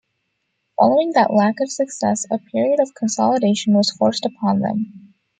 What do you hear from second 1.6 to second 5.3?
of success, a period of consolidation was forced upon them.